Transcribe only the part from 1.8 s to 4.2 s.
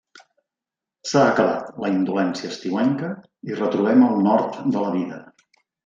la indolència estiuenca i retrobem